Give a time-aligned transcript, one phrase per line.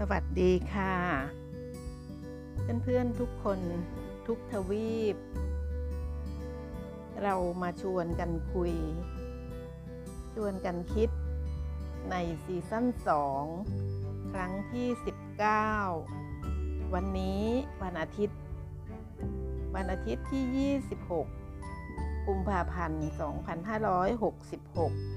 [0.00, 0.94] สวัสดีค่ะ
[2.82, 3.60] เพื่อนๆทุกคน
[4.26, 5.16] ทุกทวีป
[7.22, 8.74] เรามาชวนกันคุย
[10.34, 11.10] ชวนกันคิด
[12.10, 12.14] ใน
[12.44, 12.86] ซีซั่น
[13.58, 14.88] 2 ครั้งที่
[16.10, 17.42] 19 วันนี้
[17.82, 18.38] วันอาทิตย์
[19.74, 23.02] วันอาทิตย์ที่ 26 กุมภาพันธ์
[24.06, 25.15] 2566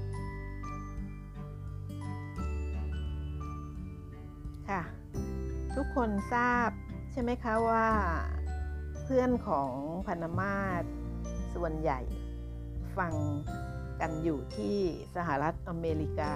[5.94, 6.70] คนทราบ
[7.12, 7.88] ใช่ไหมคะว่า
[9.04, 9.72] เพื่อนของ
[10.06, 10.84] พนามาต
[11.54, 12.00] ส่วนใหญ่
[12.96, 13.14] ฟัง
[14.00, 14.78] กันอยู่ที่
[15.16, 16.34] สหรัฐอเมริกา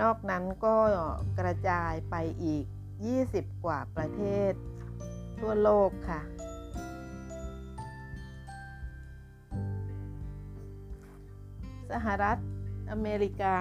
[0.00, 0.76] นอกนั้นก็
[1.38, 2.64] กระจายไปอีก
[3.14, 4.52] 20 กว่าประเทศ
[5.38, 6.20] ทั่วโลกค่ะ
[11.90, 12.38] สหรัฐ
[12.90, 13.58] อเมริกา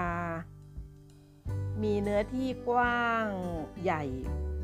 [1.84, 3.26] มีเนื้อที่กว้าง
[3.84, 4.04] ใหญ่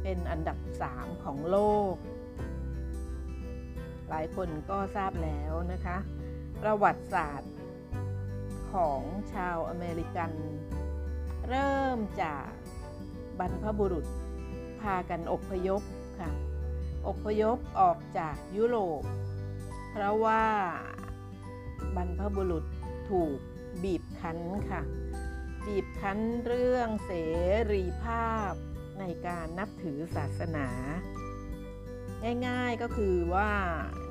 [0.03, 0.57] เป็นอันดับ
[0.91, 1.57] 3 ของโล
[1.93, 1.95] ก
[4.09, 5.97] หลายคนก็ทราบแล้วนะคะ
[6.61, 7.53] ประวัติศาสตร์
[8.73, 9.01] ของ
[9.33, 10.31] ชาวอเมริกัน
[11.49, 12.47] เริ่มจาก
[13.39, 14.05] บรรพบุรุษ
[14.81, 15.81] พากันอพยพ
[16.19, 16.31] ค่ะ
[17.07, 19.03] อพยพออกจากยุโรป
[19.91, 20.45] เพราะว่า
[21.95, 22.63] บรรพบุรุษ
[23.09, 23.37] ถูก
[23.83, 24.81] บีบคั้นค่ะ
[25.65, 27.11] บีบคั้นเรื่องเส
[27.71, 28.53] รีภาพ
[28.99, 30.67] ในการนับถือศาสนา
[32.47, 33.51] ง่ายๆก็คือว่า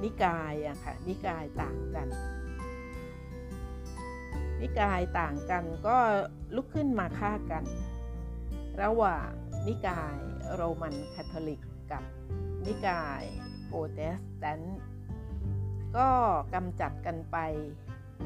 [0.02, 2.08] นิกายอะค่ะนิกายต่างกัน
[4.61, 5.97] นิกายต่างกันก็
[6.56, 7.64] ลุกขึ้นมาฆ่ากัน
[8.83, 9.30] ระหว่าง
[9.66, 10.19] นิกาย
[10.55, 11.61] โรมันคาทอลิก
[11.92, 12.05] กับ
[12.67, 13.22] นิกาย
[13.67, 14.80] โปรเตสแตนต์
[15.96, 16.08] ก็
[16.55, 17.36] กำจัดกันไป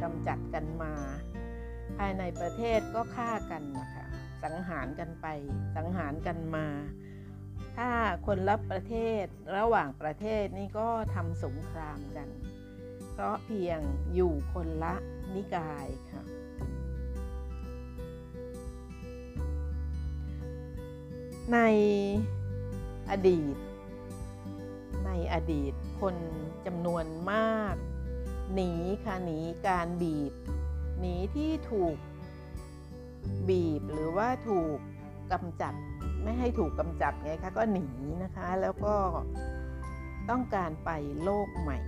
[0.03, 0.93] กำจัดกันมา
[1.97, 3.96] ภายในประเทศก็ฆ่ากันนะคะ
[4.47, 5.27] สังหารกันไป
[5.77, 6.67] สังหารกันมา
[7.77, 7.91] ถ้า
[8.27, 9.25] คนรับประเทศ
[9.57, 12.29] ระหว่างประเทศนี่ก็ทำสงครามกัน
[13.13, 13.81] เพราะเพียง
[14.15, 14.95] อยู่คนละ
[15.35, 16.23] นิกายค่ะ
[21.53, 21.59] ใน
[23.11, 23.57] อดีต
[25.07, 26.17] ในอดีตคน
[26.67, 27.75] จำนวนมาก
[28.55, 28.73] หนี
[29.05, 30.33] ค่ะหนีการบีบ
[31.01, 31.97] หนีที่ถูก
[33.49, 34.79] บีบหรือว่าถูก
[35.33, 35.75] กำจัด
[36.23, 37.87] ไม่ให้ถูกกำจัดไงคะก็หนี
[38.25, 38.97] นะคะแล้วก็
[40.31, 40.91] ต้องการไป
[41.23, 41.79] โลกใหม่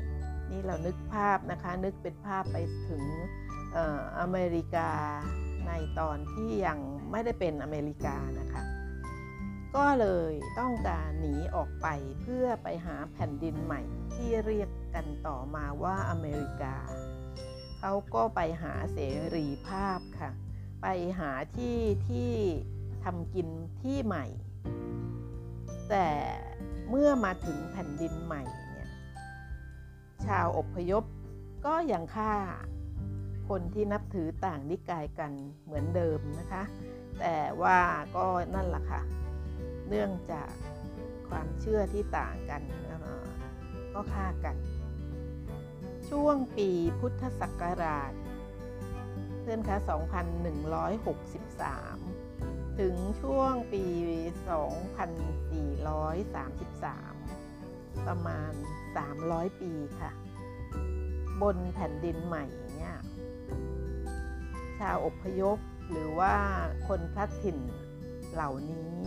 [0.50, 2.56] นี่เรานึกภาพนะคะนึกเป็นภาพไป
[2.88, 3.04] ถึง
[3.76, 3.78] อ
[4.20, 4.90] อเมริกา
[5.66, 6.78] ในตอนที่ยัง
[7.10, 8.62] ไม่ได้เป็นอเมริกานะคะ
[9.76, 11.86] ก็เลยต้องการหนีออกไป
[12.22, 13.82] เพื่อไปหาแผ่นดินใหม่
[14.14, 16.74] ที่เรียกกันต่อมาว่าอเมริกา
[17.80, 18.98] เขาก็ไปหาเส
[19.36, 20.30] รีภาพค่ะ
[20.80, 20.86] ไป
[21.18, 21.78] หาที่
[22.08, 22.30] ที่
[23.04, 23.48] ทำกิน
[23.82, 24.24] ที่ใหม่
[25.90, 26.08] แต่
[26.90, 28.88] เมื่อมาถึงแผ่นดินใหม่เนี่ย
[30.26, 31.04] ชาวอพยพ
[31.66, 32.34] ก็ยังฆ่า
[33.48, 35.32] คนที่นับถือต่างนิกายกัน
[35.64, 36.62] เหมือนเดิมนะคะ
[37.20, 37.78] แต่ว่า
[38.16, 39.00] ก็นั่นแหละค่ะ
[39.88, 40.50] เนื่องจาก
[41.28, 42.62] ความเชื่อที่ต่างกัน
[43.94, 44.56] ก็ฆ่ากัน
[46.08, 48.12] ช่วงปีพุทธศักราช
[49.50, 49.78] พื่อนคะ
[51.88, 53.84] 2163 ถึงช่วงปี
[56.74, 58.52] 2433 ประมาณ
[59.06, 60.10] 300 ปีค่ะ
[61.42, 62.44] บนแผ่นดินใหม่
[62.74, 62.94] เนี่ย
[64.78, 65.58] ชาวอพยพ
[65.90, 66.34] หรือว่า
[66.88, 67.58] คนพลัดถิ่น
[68.32, 68.98] เหล่านี้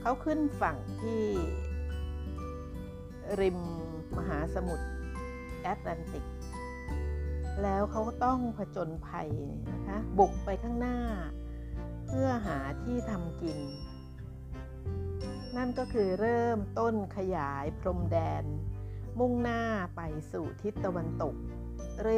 [0.00, 1.22] เขาขึ้นฝั่งที่
[3.40, 3.58] ริม
[4.16, 4.86] มหาสมุทร
[5.62, 6.26] แอตแลนติก
[7.64, 9.30] แล้วเขาก็ต้องผจญภัย
[9.72, 10.98] นะคะบุกไปข้างหน้า
[12.06, 13.58] เพื่อหาที่ทำกิน
[15.56, 18.44] นั่นก็คือเริ่มต้นขยายพรมแดน
[19.18, 19.62] มุ่งหน้า
[19.96, 21.34] ไปสู่ทิศตะวันตก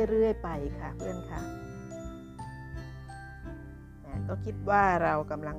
[0.08, 1.40] เรื่อยๆไปค่ะเพื่อนค่ะ
[4.28, 5.58] ก็คิดว่าเรากำลัง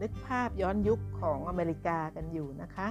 [0.00, 2.88] นึกภาพย้อนยุคของอเมริกากันอยู่นะคะ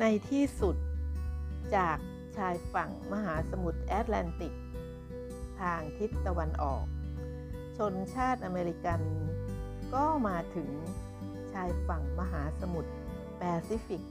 [0.00, 0.76] ในที่สุด
[1.76, 1.98] จาก
[2.36, 4.54] ชายฝั่งมหาสมุทรแอตแลนติก
[5.60, 6.84] ทางทิศตะวันออก
[7.76, 9.00] ชนชาติอเมริกัน
[9.94, 10.70] ก็มาถึง
[11.52, 12.92] ชายฝั่งมหาสมุทร
[13.38, 14.02] แปซิฟิก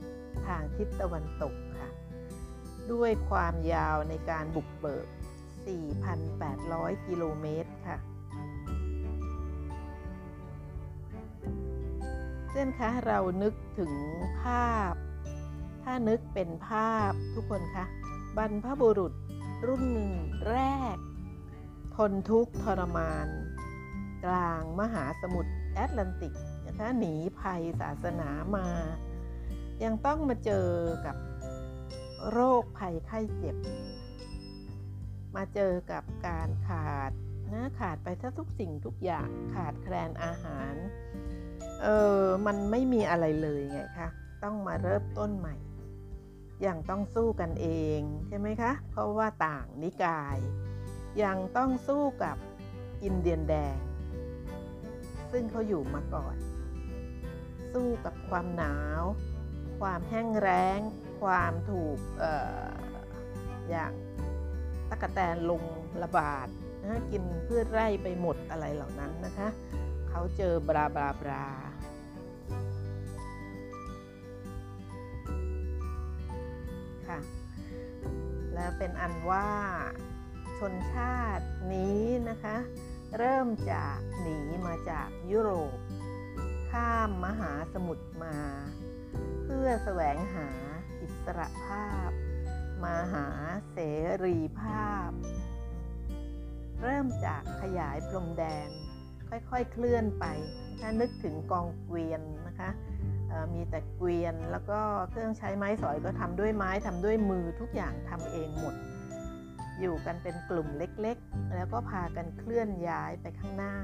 [0.46, 1.88] ทางทิศตะวันตกค่ะ
[2.92, 5.06] ด้วยความยาวในการบุกเบิก
[6.26, 7.98] 4,800 กิโลเมตรค่ะ
[12.48, 13.92] เพื่นคะเรานึกถึง
[14.42, 14.92] ภาพ
[15.82, 17.84] ถ้านึกเป็นภาพทุกคนคะ
[18.36, 19.12] บรรพบุรุษ
[19.66, 19.86] รุ่น
[20.48, 20.56] แร
[20.94, 20.96] ก
[21.96, 23.28] ทนทุกข์ทรมาน
[24.24, 26.34] กลางมหาสมุทรแอตแลนติก
[26.66, 28.66] นะคะหนีภัยศาสนามา
[29.84, 30.68] ยังต้องมาเจอ
[31.06, 31.16] กับ
[32.30, 33.56] โรคภัยไข้เจ็บ
[35.36, 37.10] มาเจอกับการขาด
[37.52, 40.74] นะขาดไปถ้าทุกสิ่งทุกอย่างขาดแคลนอาหาร
[41.82, 41.86] เอ
[42.20, 44.08] อมันไม่มีอะไรเลยไงคะ
[44.44, 45.54] ต้องมาเริ่มต้นใหม่
[46.66, 47.68] ยังต้องสู้กันเอ
[47.98, 50.38] งใช่ไหมคะ เพราะว่าต่างนิกาย
[51.22, 52.36] ยังต้องสู้กับ
[53.04, 53.78] อินเดียนแดง
[55.32, 56.36] ซึ่งเขาอยู่มาก่อน
[57.72, 59.02] สู้กับความหนาว
[59.80, 60.80] ความแห้งแล้ง
[61.22, 62.24] ความถูกอ
[63.70, 63.92] อย่าง
[64.88, 65.62] ตะกะแตนลง
[66.02, 66.46] ระบาด
[66.84, 69.48] นะกินพืชไร่ไปหมดอะไรเหล่านั้นนะคะ
[70.08, 71.46] เขาเจอบราบราบรา
[78.64, 79.50] แล้วเป็นอันว่า
[80.58, 82.56] ชนชาตินี้นะคะ
[83.18, 85.78] เริ่มจากหนีมาจากยุโรป
[86.70, 88.36] ข้ามมหาสมุทรมา
[89.42, 90.48] เพื่อแสวงหา
[91.00, 92.10] อิสรภาพ
[92.84, 93.26] มาหา
[93.72, 93.78] เส
[94.24, 95.10] รีภาพ
[96.82, 98.68] เริ่มจากขยายพรมแดน
[99.28, 100.24] ค่อยๆเคลื่อนไป
[100.80, 102.70] ถ้านึกถึงกองเกวียนนะคะ
[103.54, 108.74] มีแต่เกวียน แล้วก็เครื่องใช้ไม้สอยก็ทำด้วยไม้ทำด้วยมือทุกอย่างทำเองหมด
[109.80, 113.74] อยู่กันเป็นกลุ่มเล็กๆ แล้วก็พากันเคลื่อนย้ายไปข้างหน้า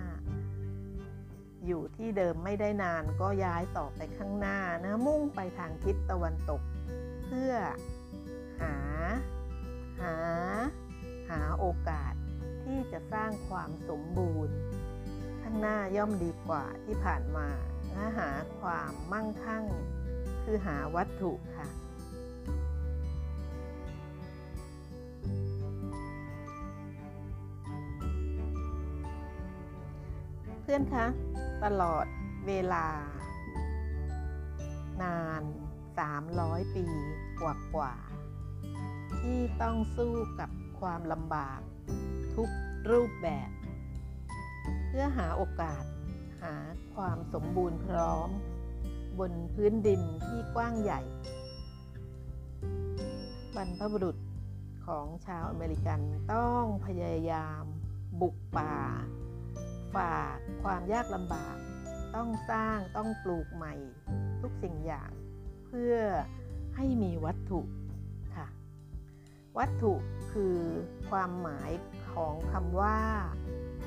[1.67, 6.62] อยู่ที่เดิมไม่ได้นานก็ย้ายต่อไปข้างหน้านะมุ่งไปทางทิศตะวันตก
[7.26, 7.52] เพื่อ
[8.61, 8.76] หา
[10.00, 10.17] หา
[11.31, 12.14] หาโอกาส
[12.64, 14.56] ที่จะสร้างความสมบูรณ์
[15.43, 17.49] ข้างหน้าย่อมดีกว่าที่ผ่านมา
[17.96, 19.64] นะหาความมั่งคั่ง
[20.44, 21.69] คือหาวัตถุค่ะ
[30.62, 31.06] เพื่อนคะ
[31.64, 32.06] ตลอด
[32.46, 32.87] เวลา
[35.02, 35.42] นาน
[36.08, 36.87] 300 ปี
[37.40, 37.94] กว่ากว่า
[39.20, 40.50] ที่ต้องสู้กับ
[40.81, 41.60] ความลำบาก
[42.34, 42.50] ทุก
[42.90, 43.50] รูปแบบ
[44.88, 45.84] เพื่อหาโอกาส
[46.42, 46.54] หา
[46.94, 48.28] ความสมบูรณ์พร้อม
[49.19, 51.00] บนพื้นดินที่กว้างใหญ่
[53.56, 54.16] บรรพบุรุษ
[54.87, 56.00] ของชาวอเมริกัน
[56.34, 57.62] ต้องพยายาม
[58.20, 58.75] บุกป่า
[59.94, 60.12] ฝ่า
[60.62, 61.56] ความยากลำบาก
[62.14, 63.75] ต้องสร้างต้องปลูกใหม่
[64.40, 65.12] ทุกสิ่งอย่าง
[65.66, 65.96] เพื่อ
[66.76, 67.60] ให้มีวัตถุ
[68.34, 68.46] ค่ะ
[69.58, 69.92] วัตถุ
[70.32, 70.58] คือ
[71.10, 71.70] ความหมาย
[72.12, 73.00] ของคำว่า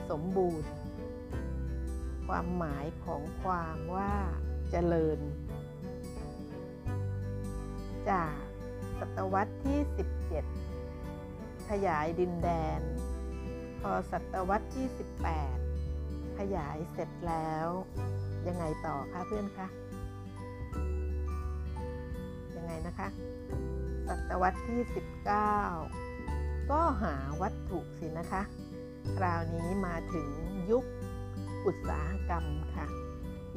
[0.09, 0.67] สมบูรณ์
[2.27, 4.13] ความหมายของความว่า
[4.71, 5.19] เจริญ
[8.09, 8.37] จาก
[8.99, 9.79] ศตวรรษที่
[10.73, 12.49] 17 ขยายดินแด
[12.79, 12.81] น
[13.81, 14.87] พอศตวรรษที่
[15.61, 17.67] 18 ขยายเสร็จแล้ว
[18.47, 19.67] ยังไงต่อคะเพื่อนคะ
[22.55, 23.07] ยังไงนะคะ
[24.07, 24.81] ศตวรรษที่
[25.97, 28.41] 19 ก็หาวัตถุสินะคะ
[29.17, 30.29] คราวนี้มาถึง
[30.71, 30.85] ยุค
[31.65, 32.45] อุตสาหกรรม
[32.75, 32.87] ค่ะ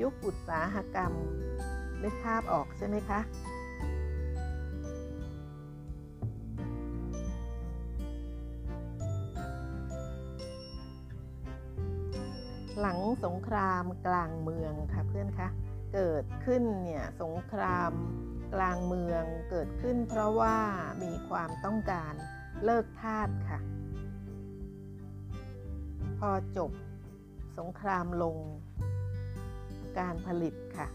[0.01, 1.13] ยุคอุตสาหกรรม
[2.03, 3.21] นึกภาพออกใช่ไหมคะ
[12.81, 15.49] หลังสงครามกลางเมืองค่ะเพื่อนคะ
[15.95, 17.93] เกิดขึ้นเนี่ยสงคราม
[18.55, 20.59] กลางเมืองเกิดขึ้นเพราะว่า
[21.03, 22.15] มีความต้องการ
[22.65, 23.61] เลิกทาสค่ะ
[26.19, 26.71] พอจบ
[27.59, 28.37] สงครามลง
[29.99, 30.89] การผลิตค่ะ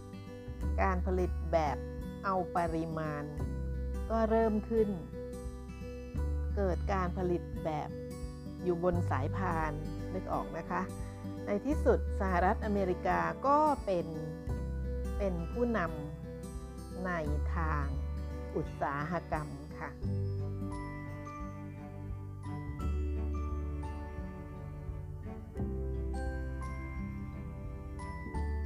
[0.81, 1.77] การผลิตแบบ
[2.25, 3.23] เอาปริมาณ
[4.09, 4.89] ก็เริ่มขึ้น
[6.55, 7.89] เกิดการผลิตแบบ
[8.63, 9.71] อยู่บนสายพาน
[10.13, 10.81] นึกออกนะคะ
[11.45, 14.07] ในที่สุดสหรัฐอเมริกาก็เป็น
[15.17, 17.11] เป็นผู้นำใน
[17.55, 17.85] ทาง
[18.55, 19.47] อุตสาหกรรม
[19.79, 19.89] ค่ะ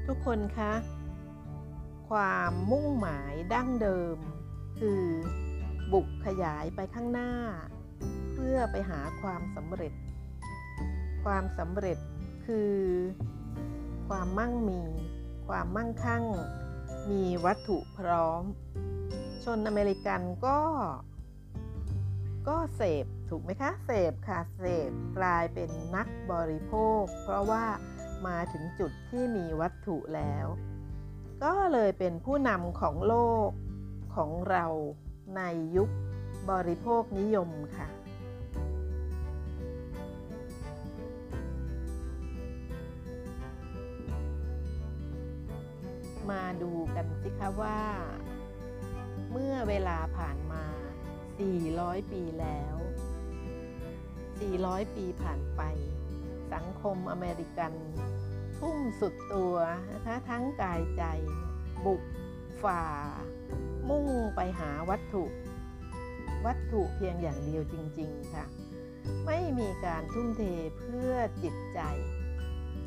[0.08, 0.74] ทุกคนคะ
[2.10, 4.18] ความมุ่งหมายดั้งเดิม
[4.80, 5.04] คือ
[5.94, 7.32] บุกขยายไปข้างหน้า
[8.32, 9.94] เพื่อไปหาความสำเร็จ
[11.24, 11.98] ความสำเร็จ
[12.46, 12.76] คือ
[14.08, 14.82] ความมั่งมี
[15.48, 16.24] ความมั่งคั่ง
[17.12, 18.44] มีวัตถุพร้อม
[19.44, 20.60] ชนอเมริกันก็
[22.48, 27.66] ก็เสพถูกไหมคะ เสพค่ะ เสพกลายเป็นนักบริโภค เพราะว่า
[28.28, 30.48] มาถึงจุดที่มีวัตถุแล้ว
[31.44, 33.16] ก็เลยเป็นผู้นำของโล
[33.48, 33.50] ก
[34.16, 34.66] ของเรา
[35.36, 35.42] ใน
[35.76, 35.90] ยุค
[36.50, 37.88] บริโภคนิยมค่ะ
[46.30, 47.82] มาดูกันสิคะว่า
[49.32, 50.66] เมื่อเวลาผ่านมา
[51.38, 52.76] 400 ปีแล้ว
[54.06, 55.62] 400 ปีผ่านไป
[56.54, 57.74] สังคมอเมริกัน
[58.60, 59.56] ทุ่มสุดตัว
[59.94, 61.04] นะคะทั้งกายใจ
[61.86, 62.04] บุก
[62.64, 62.84] ฝ่า
[63.90, 65.24] มุ่งไปหาวัตถุ
[66.46, 68.46] วัตถุเพียงอย่างเดียวจริง ๆ ค่ะ
[69.26, 70.42] ไม่มีการทุ่มเท
[70.80, 71.80] เพื่อจิตใจ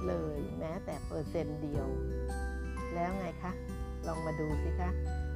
[0.07, 1.87] เลยแม้แต่เปอร์เซ็นต์เดียว
[2.95, 3.53] แล้วไงคะ
[4.07, 4.91] ลองมาดูสิคะ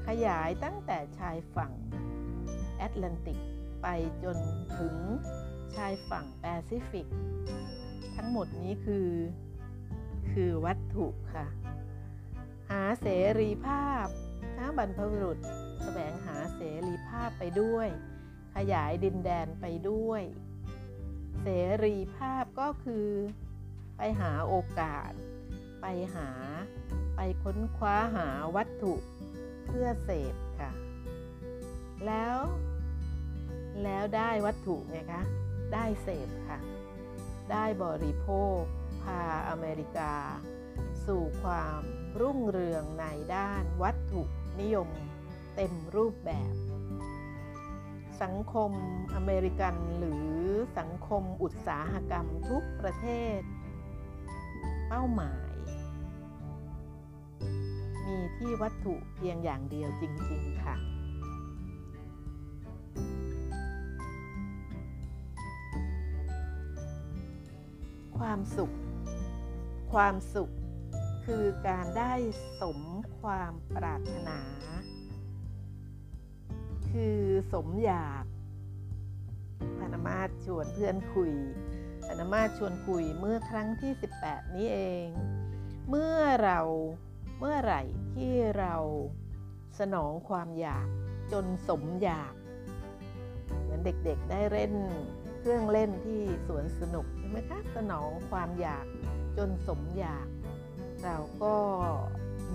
[0.06, 1.72] ขยายตั้งแต่ชายฝั่ง
[2.76, 3.38] แอตแลนติก
[3.82, 3.86] ไป
[4.24, 4.36] จน
[4.78, 4.96] ถึง
[5.76, 7.06] ชายฝั่งแปซิฟิก
[8.16, 9.08] ทั้งหมดนี้คือ
[10.32, 11.46] คือวัตถุค่ะ
[12.70, 13.06] หาเส
[13.40, 14.06] รีภาพ
[14.58, 15.38] นะบรรพบุรุษ
[15.82, 17.88] แสวงหาเสรีภาพไปด้วย
[18.54, 20.22] ขยายดินแดนไปด้วย
[21.42, 21.46] เส
[21.84, 23.08] รีภาพก็คือ
[23.96, 25.12] ไปหาโอกาส
[25.80, 26.30] ไปหา
[27.16, 28.94] ไปค้นคว้าหาวัตถุ
[29.66, 30.70] เพื่อเสพค่ะ
[32.06, 32.36] แล้ว
[33.84, 35.22] แล้วได้วัตถุไงคะ
[35.72, 36.58] ได้เสพค่ะ
[37.50, 38.60] ได้บริโภค
[39.02, 40.14] พาอเมริกา
[41.06, 41.80] สู่ความ
[42.20, 44.22] รุ่งเรืองในด้านวัตถุ
[44.60, 44.88] นิยม
[45.54, 46.54] เต็มรูปแบบ
[48.22, 48.72] สังคม
[49.14, 50.30] อเมริกันหรือ
[50.78, 53.06] สังคมอุตสาหกรรมทุกประเท
[53.38, 53.40] ศ
[54.88, 55.54] เป้าหมาย
[58.06, 60.76] มีที่วัตถุเพียงอย่างเดียวจริง ๆ ค่ะ
[68.22, 68.74] ความสุข
[69.92, 70.50] ความสุข
[71.26, 72.12] คือการได้
[72.60, 72.78] สม
[73.20, 74.38] ความปรารถนา
[76.90, 77.20] คือ
[77.52, 78.24] สมอยาก
[79.78, 81.32] พนามาศชวนเพื่อนคุย
[82.06, 83.92] พนามาศชวนคุยเมื่อครั้งที่
[84.24, 85.06] 18 นี้เอง
[85.88, 86.60] เมื่อเรา
[87.38, 87.82] เมื่อไหร่
[88.14, 88.74] ที่เรา
[89.78, 90.86] สนองความอยาก
[91.32, 92.34] จนสมอยาก
[93.60, 94.74] เหมือนเด็กๆได้เล่น
[95.38, 98.86] เครื่องเล่นที่สวนสนุก ไหมคะสนองความอยาก
[99.36, 100.26] จนสมอยาก
[101.02, 101.56] เราก็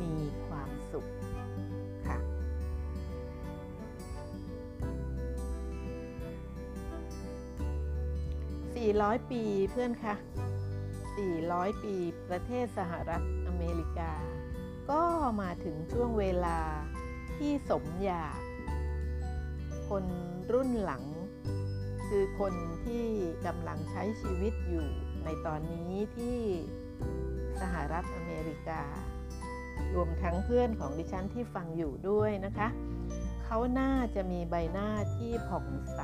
[0.01, 0.13] มี
[0.47, 1.05] ความสุข
[2.07, 2.17] ค่ะ
[8.87, 10.15] 400ปีเพื่อนคะ
[10.97, 11.95] 400ปี
[12.29, 14.11] ประเทศสหรัฐอเมริกา
[14.91, 15.03] ก็
[15.41, 16.59] มาถึงช่วงเวลา
[17.37, 18.39] ที่สมอยาก
[19.89, 20.05] คน
[20.51, 21.03] รุ่นหลัง
[22.07, 22.53] คือคน
[22.85, 23.05] ที่
[23.45, 24.87] กำลังใช้ชีวิตอยู่
[25.25, 26.39] ในตอนนี้ที่
[27.61, 28.83] สหรัฐอเมริกา
[29.93, 32.67] รวมทั้งเพื่อนของดิฉันที่ฟังอยู่ด้วยนะคะ
[33.45, 36.01] เขาน่าจะมีใบหน้าที่ผ่องใส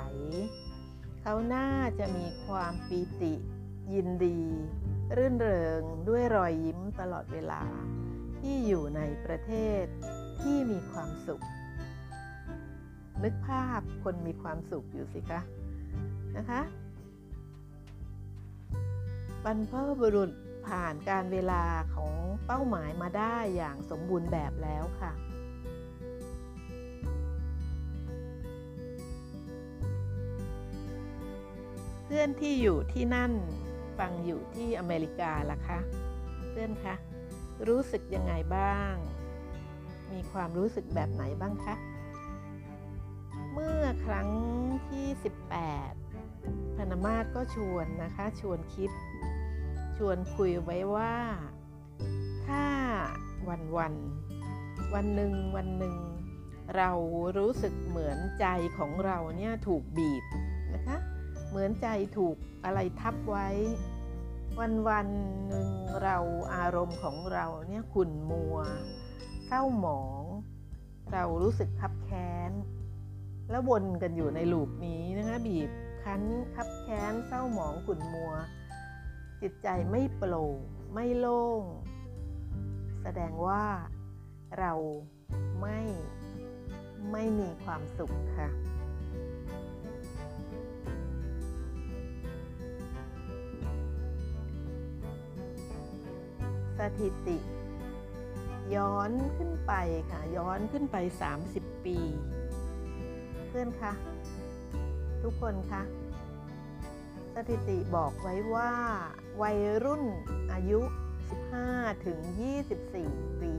[1.21, 1.69] เขาน่า
[1.99, 3.33] จะมีความปีติ
[3.93, 4.39] ยินดี
[5.15, 7.63] รื่นเริงด้วยรอยยิ้มตลอดเวลา
[8.39, 9.83] ที่อยู่ในประเทศ
[10.41, 11.43] ที่มีความสุข
[13.23, 15.41] นึกภาพคนมีความสุขอยู่สิคะ
[16.37, 16.61] นะคะ
[19.43, 20.31] บรรพบุรุษ
[20.67, 21.63] ผ่านการเวลา
[21.95, 22.13] ของ
[22.45, 25.11] เป้าหมายมาได้อย่างสมบูรณ์แบบแล้วค่ะ
[32.05, 33.31] เพื่อนที่อยู่ที่นั่น
[33.99, 35.79] ฟังอยู่ที่อเมริกาล่ะคะ
[36.49, 36.95] เพื่อนคะ
[37.67, 38.95] รู้สึกยังไงบ้าง
[40.11, 41.75] มีความรู้สึกแบบไหนบ้างคะ
[43.53, 44.29] เมื่อครั้ง
[44.89, 46.02] ที่ 18
[46.75, 48.91] พนามาศก็ชวนนะคะชวนคิด
[49.97, 51.15] ชวนคุยไว้ว่า
[52.47, 52.65] ถ้า
[53.49, 53.93] วันวัน
[54.93, 55.97] วันหนึ่งวันหนึ่ง
[56.75, 56.91] เรา
[57.37, 58.45] รู้สึกเหมือนใจ
[58.77, 60.23] ของเราเนี่ยถูกบีบ
[60.73, 60.97] นะคะ
[61.49, 62.35] เหมือนใจถูก
[62.65, 63.47] อะไรทับไว้
[64.59, 65.07] วันวัน
[65.47, 65.69] หนึ่ง
[66.03, 66.17] เรา
[66.55, 68.57] อารมณ์ของเราเนี่ยขุ่นมัว
[69.45, 70.23] เศร้าหมอง
[71.13, 72.51] เรารู้สึกคับแค้น
[73.49, 75.69] แล้ววนกันอยู่ในลูปนี้นะคะบีบ
[76.03, 76.23] คั้น
[76.55, 78.33] คับแค้นเศร้าหมองขุ่นมัว
[79.41, 80.57] จิตใจไม่โปร่ง
[80.93, 81.63] ไม่โล่ง
[83.01, 83.63] แสดงว่า
[84.59, 84.73] เรา
[85.61, 85.79] ไม่
[87.11, 88.49] ไม่มีความสุขค่ะ
[96.79, 97.37] สถิติ
[98.75, 99.73] ย้อนขึ้นไป
[100.11, 100.97] ค่ะ ย้อนขึ้นไป
[101.41, 101.97] 30 ปี
[103.47, 103.93] เพื่อนคะ
[105.23, 105.83] ทุกคนคะ
[107.35, 108.71] สถิติบอกไว้ว่า
[109.41, 110.03] วัยรุ่น
[110.53, 110.81] อายุ
[111.43, 112.19] 15 ถึง
[112.79, 113.53] 24 ปี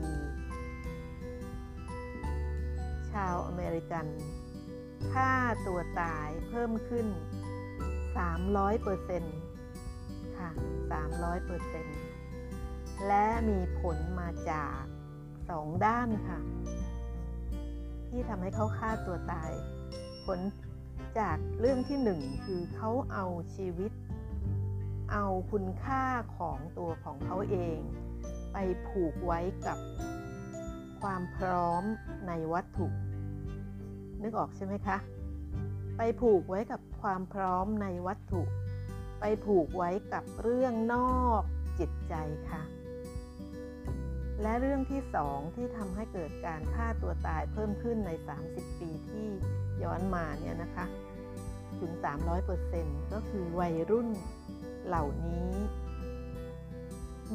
[3.11, 4.05] ชาวอเมริกัน
[5.13, 5.31] ค่า
[5.67, 7.07] ตัวตายเพิ่มขึ้น
[8.15, 9.37] 300เปอร์เซ็นต์
[10.37, 10.49] ค่ะ
[10.99, 11.99] 300เปอร์เซ็นต์
[13.07, 14.81] และมีผลมาจาก
[15.49, 16.39] สองด้านค่ะ
[18.09, 19.51] ที่ทำให้เขาฆ่าตัวตาย
[20.25, 20.39] ผล
[21.19, 23.91] จากเรื่องที่หนึ่งคือเขาเอาชีวิต
[25.11, 26.03] เอาคุณค่า
[26.37, 27.79] ของตัวของเขาเอง
[28.53, 28.57] ไป
[28.87, 29.77] ผูกไว้กับ
[31.01, 31.83] ความพร้อม
[32.27, 32.87] ในวัตถุ
[34.21, 34.97] นึกออกใช่ไหมคะ
[35.97, 38.41] ไปผูกไว้กับความพร้อมในวัตถุ
[39.19, 41.41] ไปผูกไว้กับเรื่องนอก
[41.79, 42.15] จิตใจ
[42.49, 42.63] ค่ะ
[44.41, 48.11] และเรื่องที่สองที่ทำให้เกิดการฆ่าตัวตายเพิ่มขึ้นใน
[48.45, 49.27] 30 ปีที่
[49.83, 50.85] ย้อนมาเนี่ยนะคะ
[51.79, 51.93] ถึง
[52.53, 54.07] 300%ก็คือวัยรุ่น
[54.85, 55.51] เหล่านี้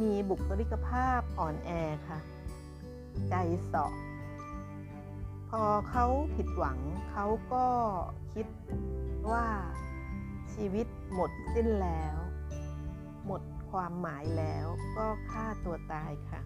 [0.01, 1.71] มีบุคลิกภาพอ่อนแอ
[2.09, 2.21] ค่ะ
[3.29, 3.35] ใจ
[3.67, 3.93] เสาะ
[5.51, 6.79] พอเขาผิดหวัง
[7.11, 7.67] เขาก็
[8.35, 8.47] คิด
[9.31, 9.47] ว่า
[10.55, 12.17] ชีวิตหมดสิ้นแล้ว
[13.27, 14.67] หมดความหมายแล้ว
[14.97, 16.41] ก็ฆ่าตัวตายค่ะ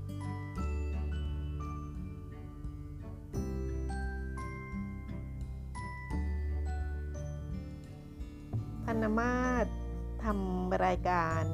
[9.04, 9.66] พันมาศ
[10.24, 11.44] ทำรายการ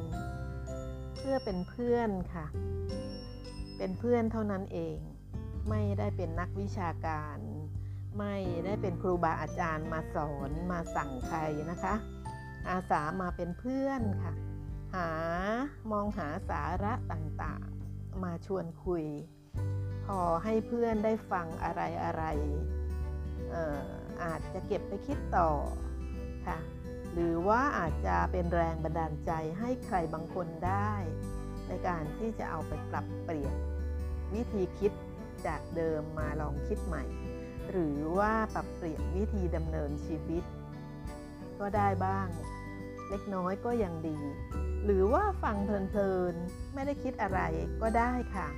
[1.16, 2.46] เพื่อเป็นเพื่อนค่ะ
[3.78, 4.96] เป็นเพื่อนเท่านั้นเอง
[5.68, 7.38] ไม่ได้เป็นนักวิชาการ
[8.18, 11.38] ไม่ได้เป็นครูบาอาจารย์มาสอนมาสั่งใคร
[11.70, 11.94] นะคะ
[12.68, 14.32] อาสามาเป็นเพื่อนค่ะ
[14.94, 15.10] หา
[15.90, 19.04] มองหาสาระต่างๆ มาชวนคุย
[20.06, 22.24] พอให้เพื่อนได้ฟังอะไรอะไร
[24.24, 25.50] อาจจะเก็บไปคิดต่อ
[26.48, 26.58] ค่ะ
[27.12, 30.92] หรือว่าอาจจะเป็นแรงบันดาลใจให้ใครบางคนได้
[31.68, 33.54] ในการที่จะเอาไปปรับเปลี่ยน
[34.34, 34.92] วิธีคิด
[35.46, 37.04] จากเดิมมาลองคิดใหม่
[37.70, 40.44] หรือว่าปรับเปลี่ยนวิธีดำเนินชีวิต
[41.60, 42.28] ก็ได้บ้าง
[43.08, 44.18] เล็กน้อยก็ยังดี
[44.84, 47.40] หรือว่าฟังเพลินๆไม่ได้คิดอะไร
[47.82, 48.48] ก็ได้ค่ะ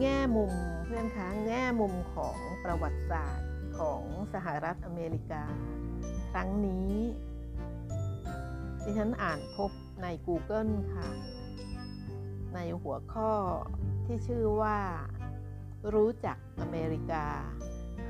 [0.00, 0.52] แง่มุม
[0.84, 4.02] เพื่อนคะแง่มุมของประวัติศาสตร์ของ
[4.32, 5.44] สหรัฐอเมริกา
[6.30, 6.92] ครั้งนี้
[8.82, 9.70] ที่ฉันอ่านพบ
[10.02, 11.08] ใน Google ค่ะ
[12.54, 13.32] ในหัวข้อ
[14.04, 14.78] ที่ชื่อว่า
[15.94, 17.26] รู้จักอเมริกา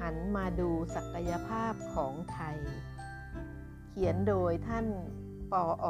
[0.01, 2.59] หันมาดูศักยภาพของไทย
[3.90, 4.87] เขียนโดยท่าน
[5.53, 5.87] ปออ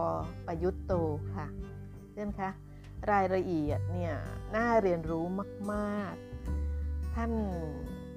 [0.47, 0.95] ประยุทธ์โต
[1.35, 1.47] ค่ะ
[2.11, 2.51] เพื่อนคะ
[3.11, 4.15] รายละเอียดเนี่ย
[4.55, 5.25] น่าเรียนรู้
[5.73, 6.15] มาก
[6.65, 7.33] ๆ ท่าน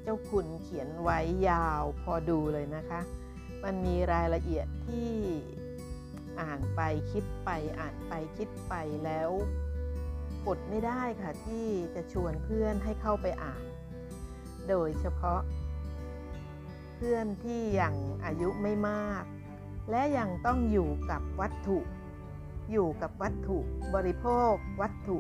[0.04, 1.20] เจ้าคุณเขียนไว้
[1.50, 3.02] ยาวพอดูเลยนะคะ
[3.64, 5.14] มันมีรายละเอียดที่
[6.42, 8.74] อ่านไปคิดไปอ่านไปคิดไป
[9.06, 9.32] แล้ว
[10.48, 13.64] อดไม่ได้ค่ะที่จะชวนเพื่อนให้เข้าไปอ่าน
[14.70, 15.42] โดยเฉพาะ
[16.96, 17.96] เพื่อนที่ยัง
[18.26, 19.24] อายุไม่มาก
[19.90, 21.78] และยังต้องอยู่กับวัตถุ
[22.72, 23.58] อยู่กับวัตถุ
[23.96, 25.18] บริโภค วัตถุ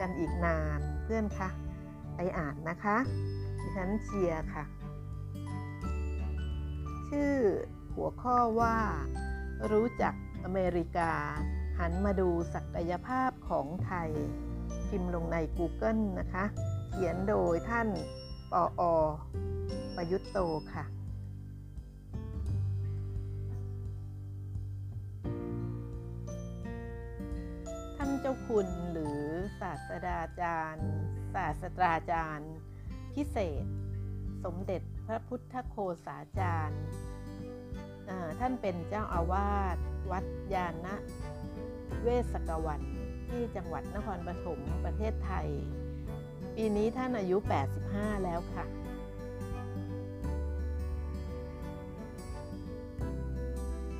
[0.00, 1.48] กันอีกนานเพื่อนคะ
[2.16, 2.96] ไปอ่านนะคะ
[3.60, 4.64] ดิฉันเชียร์ค่ะ
[7.10, 7.34] ชื่อ
[7.94, 8.76] หัวข้อว่า
[9.72, 11.12] รู้จักอเมริกา
[11.78, 14.10] หันมาดูศักยภาพของไทย
[14.88, 16.44] พิมพ์ลงใน Google นะคะ
[16.90, 17.88] เขียนโดยท่าน
[18.52, 18.82] ปออ
[19.96, 20.38] ประยุทธ์โต
[20.72, 29.20] ค่ะานเจ้าคุณหรือ
[29.60, 30.90] ศาสตราจารย์
[31.34, 32.52] ศาสตราจารย์
[33.14, 33.64] พิเศษ
[34.44, 36.82] สมเด็จพระพุทธโคสาจารย์
[38.40, 39.76] ท่านเป็นเจ้าอาวาส
[40.10, 40.96] วัดยานะ
[42.02, 42.82] เวสกวัน
[43.28, 45.48] ที่จังหวัดนครปฐมประเทศไทย
[46.54, 47.36] ปีนี้ท่านอายุ
[47.80, 48.66] 85 แล้วค่ะ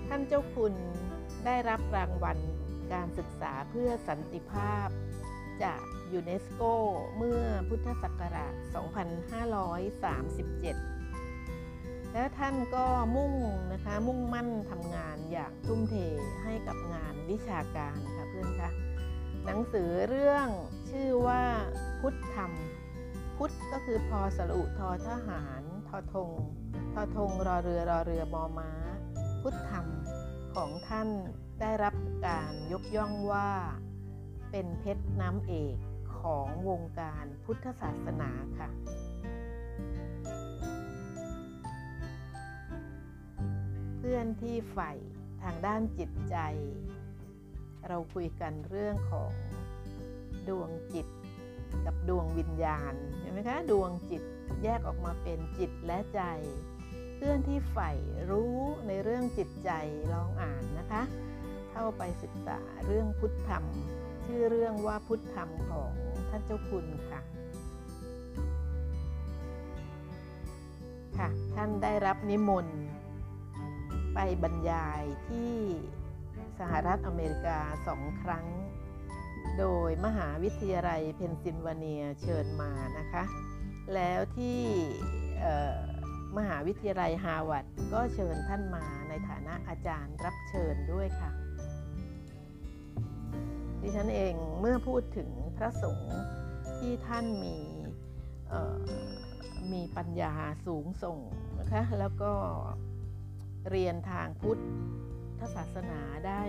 [0.09, 0.75] ท่านเจ้าคุณ
[1.45, 2.39] ได้รับรางวัล
[2.93, 4.89] การศึกษาเพื่อสันติภาพ
[5.63, 5.81] จาก
[6.13, 6.63] ยูเนสโก
[7.17, 8.63] เมื่อพุทธศักราช 2537
[12.13, 13.35] แล้วท่านก็มุ่ง
[13.73, 15.95] นะคะมุ่งมั่นทำงานอย่างทุ่มเท
[16.45, 18.71] ให้กับงานวิชาการค่ะเพื่อนคะ
[19.45, 20.49] หนังสือเรื่อง
[20.91, 21.43] ชื่อว่า
[22.01, 22.53] พุทธธรรม
[23.37, 26.31] พุทธก็คือพอสรุทอทหารทอทง
[26.93, 28.71] ทอทงรอเรือรอเรือมอม้า
[29.43, 29.87] พุทธธรรม
[30.55, 31.09] ของท่าน
[31.61, 31.95] ได้รับ
[32.27, 33.51] การยกย่องว่า
[34.51, 35.77] เป็นเพชรน้ำเอก
[36.21, 38.71] ของวงการพุทธศาสนาค่ะ
[43.99, 44.93] เพื่อนที่ใฝ่
[45.43, 46.37] ทางด้านจิตใจ
[47.89, 49.33] เราคุยกันเรื่องของ
[50.49, 51.07] ดวงจิต
[51.87, 54.23] กับดวงวิญญาณเห็นไหมคะดวงจิต
[54.63, 56.23] แยกออกมาเป็นจิตและใจ
[57.17, 57.91] เพื่อนที่ใฝ่
[58.31, 59.71] รู้ในเรื่องจิตใจ
[60.13, 60.82] ลองอ่านนะคะเข้า
[61.99, 63.65] ไปศึกษาเรื่องพุทธธรรม
[64.25, 65.91] ชื่อเรื่องว่าพุทธธรรมของ
[66.29, 67.21] ท่านเจ้าคุณค่ะ
[71.19, 72.81] ค่ะ ท่านได้รับนิมนต์
[74.15, 75.55] ไปบรรยายที่
[76.59, 78.47] สหรัฐอเมริกาสองครั้ง
[79.59, 83.25] โดยมหาวิทยาลัยเพนซิลเวเนียเชิญมานะคะ
[83.95, 84.61] แล้วที่
[86.37, 91.31] มหาวิทยาลัยฮาร์วาร์ดก็เชิญท่านมาในฐานะอาจารย์รับเชิญด้วยค่ะ
[93.83, 96.21] ดิฉันเองเมื่อพูดถึงพระสงฆ์
[96.79, 97.57] ที่ท่านมี
[99.73, 100.35] มีปัญญา
[100.67, 101.19] สูงส่ง
[101.59, 102.33] นะคะแล้วก็
[103.71, 104.59] เรียนทางพุท
[105.39, 106.43] ธศาสนาได้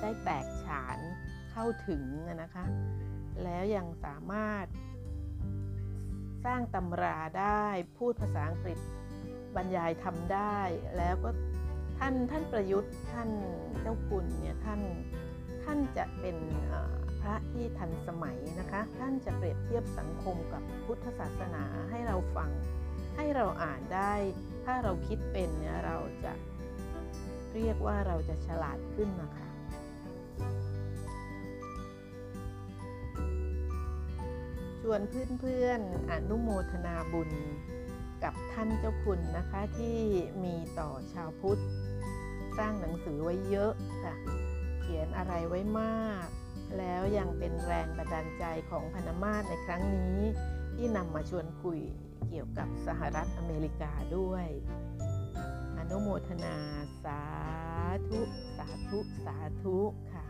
[0.00, 0.98] ได้แตกฉาน
[1.52, 2.04] เข้าถึง
[2.42, 2.64] นะคะ
[3.44, 4.66] แล้วยังสามารถ
[6.44, 7.64] สร้างตำราได้
[7.98, 8.78] พูดภาษาอังกฤษ
[9.56, 10.58] บรรยายทำได้
[10.96, 11.30] แล้วก็
[11.98, 13.30] ท่านท่านประยุทธ์ท่าน
[13.80, 14.80] เจ้าคุณเนี่ยท่าน
[15.70, 16.36] ท่านจะเป็น
[17.20, 22.50] พระที่ทันสมัยนะคะ ท่านจะเปรียบเทียบสังคมกับพุทธศาสนาให้เราฟัง
[23.16, 24.12] ให้เราอ่านได้
[24.64, 26.32] ถ้าเราคิดเป็นเนี่ยเราจะ
[27.54, 29.48] เรียกว่าเราจะฉลาดขึ้นนะคะ
[34.80, 35.00] ชวน
[35.40, 37.30] เพื่อนๆอนุโมทนาบุญ
[38.24, 39.98] กับท่านเจ้าคุณนะคะที่
[40.44, 41.62] มีต่อชาวพุทธ
[42.58, 43.72] สร้างหนังสือไว้เยอะ
[44.04, 44.16] ค่ะ
[44.92, 46.26] ขียนอะไรไว้มาก
[46.78, 50.18] แล้วยังเป็นแรงบันดาลใจของพนมาศในครั้งนี้
[50.74, 51.80] ที่นำมาชวนคุย
[52.28, 54.46] เกี่ยวกับสหรัฐอเมริกาด้วย
[55.78, 56.56] อนุโมทนา
[57.04, 57.22] สา
[58.08, 58.20] ธุ
[58.56, 59.78] สาธุ สาธุ
[60.12, 60.26] ค่ะ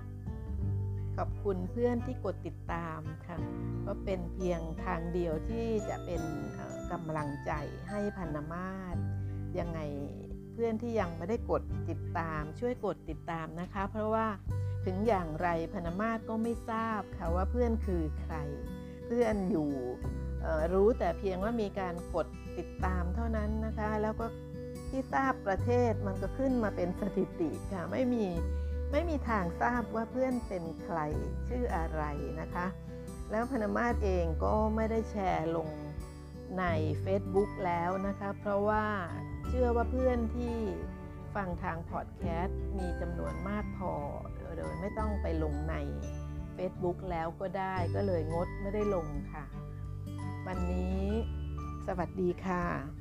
[1.17, 3.39] ขอบคุณเพื่อนที่กดติดตามค่ะ
[3.87, 6.23] ก็เป็นเพียงทางเดียวที่จะเป็น
[6.93, 7.53] กำลังใจ
[7.89, 8.97] ให้พันมาศ
[9.59, 9.81] ยังไง
[10.59, 14.27] พื่อนที่ยังไม่ได้กดติดตาม ช่วยกดติดตามนะคะ เพราะว่า
[14.85, 18.35] ถึงอย่างไรพนมาศก็ไม่ทราบค่ะว่าเพื่อนคือใคร
[19.07, 19.71] เพื่อนอยู่
[20.73, 22.27] รู้แต่เพียงว่ามีการกด
[22.59, 24.27] ติดตามเท่านั้นนะคะ แล้วก็
[24.89, 28.27] ที่ทราบประเทศมันก็ขึ้นมาเป็นสถิติค่ะไม่มี
[28.93, 30.99] ไม่มีทางทราบว่าเพื่อนเป็นใคร
[31.49, 32.03] ชื่ออะไร
[32.41, 32.67] นะคะ
[33.31, 35.69] แล้วพนมาศเองก็ไม่ได้แชร์ลง
[36.59, 36.65] ใน
[37.05, 38.85] Facebook แล้วนะคะ เพราะว่า
[39.49, 40.57] เชื่อว่าเพื่อนที่
[41.35, 43.93] ฟังทางพอดแคสต์มีจำนวนมากพอ
[44.57, 45.75] โดยไม่ต้องไปลงใน
[46.57, 49.45] Facebook แล้วก็ได้ก็เลยงดไม่ได้ลงค่ะ
[50.47, 51.05] วันนี้
[51.87, 52.98] สวัสดีค่ะ